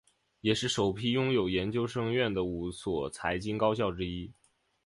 [0.39, 4.33] 也是首批拥有研究生院的五所财经高校之一。